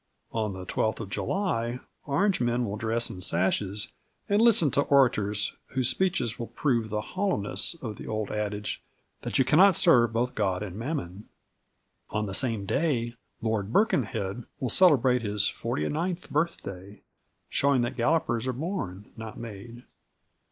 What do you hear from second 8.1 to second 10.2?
adage that you cannot serve